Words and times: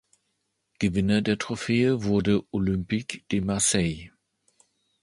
Gewinner 0.79 1.21
der 1.21 1.37
Trophäe 1.37 2.03
wurde 2.03 2.41
Olympique 2.51 3.23
de 3.29 3.41
Marseille. 3.41 4.09